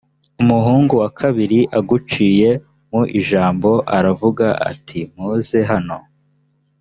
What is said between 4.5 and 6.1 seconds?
atimuzehano